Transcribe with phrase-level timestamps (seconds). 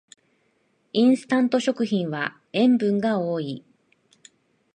[0.93, 3.63] インスタント食品は塩分が多い